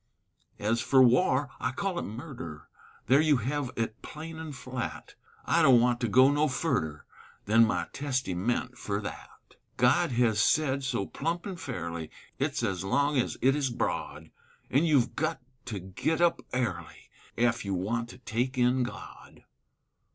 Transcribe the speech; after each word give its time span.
Ez 0.57 0.81
fer 0.81 0.99
war, 1.03 1.51
I 1.59 1.71
call 1.71 1.99
it 1.99 2.05
murder, 2.05 2.67
There 3.05 3.21
you 3.21 3.37
hev 3.37 3.69
it 3.75 4.01
plain 4.01 4.39
an' 4.39 4.51
flat; 4.51 5.13
I 5.45 5.61
don't 5.61 5.79
want 5.79 5.99
to 6.01 6.07
go 6.07 6.31
no 6.31 6.47
furder 6.47 7.05
Than 7.45 7.65
my 7.67 7.85
Testyment 7.93 8.79
fer 8.79 8.99
that; 9.01 9.57
God 9.77 10.13
hez 10.13 10.41
sed 10.41 10.83
so 10.83 11.05
plump 11.05 11.45
an' 11.45 11.55
fairly, 11.57 12.09
It's 12.39 12.63
ez 12.63 12.83
long 12.83 13.15
ez 13.19 13.37
it 13.43 13.55
is 13.55 13.69
broad, 13.69 14.31
An' 14.71 14.85
you've 14.85 15.15
gut 15.15 15.39
to 15.65 15.77
git 15.77 16.19
up 16.19 16.41
airly 16.51 17.11
Ef 17.37 17.63
you 17.63 17.75
want 17.75 18.09
to 18.09 18.17
take 18.17 18.57
in 18.57 18.81
God. 18.81 19.43